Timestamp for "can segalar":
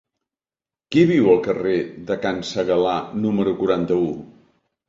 2.25-2.97